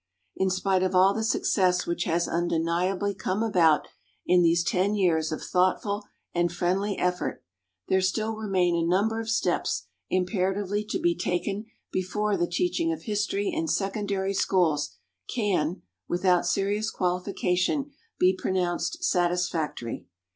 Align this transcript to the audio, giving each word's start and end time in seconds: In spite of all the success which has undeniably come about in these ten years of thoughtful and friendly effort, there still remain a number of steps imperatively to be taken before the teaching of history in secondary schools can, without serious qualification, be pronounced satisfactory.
In 0.35 0.49
spite 0.49 0.81
of 0.81 0.95
all 0.95 1.13
the 1.13 1.23
success 1.23 1.85
which 1.85 2.05
has 2.05 2.27
undeniably 2.27 3.13
come 3.13 3.43
about 3.43 3.87
in 4.25 4.41
these 4.41 4.63
ten 4.63 4.95
years 4.95 5.31
of 5.31 5.43
thoughtful 5.43 6.05
and 6.33 6.51
friendly 6.51 6.97
effort, 6.97 7.43
there 7.87 8.01
still 8.01 8.33
remain 8.35 8.75
a 8.75 8.81
number 8.81 9.19
of 9.19 9.29
steps 9.29 9.83
imperatively 10.09 10.83
to 10.85 10.97
be 10.99 11.13
taken 11.15 11.65
before 11.91 12.35
the 12.35 12.47
teaching 12.47 12.91
of 12.91 13.03
history 13.03 13.51
in 13.53 13.67
secondary 13.67 14.33
schools 14.33 14.95
can, 15.31 15.83
without 16.07 16.47
serious 16.47 16.89
qualification, 16.89 17.91
be 18.17 18.35
pronounced 18.35 19.03
satisfactory. 19.03 20.07